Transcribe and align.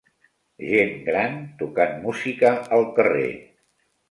Gent 0.69 0.93
gran 1.09 1.37
tocant 1.59 1.93
música 2.07 2.51
al 2.79 2.89
carrer. 2.97 3.31